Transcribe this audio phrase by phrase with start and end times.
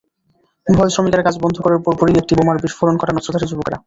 [0.67, 3.77] ভয়ে শ্রমিকেরা কাজ বন্ধ করার পরপরই একটি বোমার বিস্ফোরণ ঘটান অস্ত্রধারী যুবকেরা।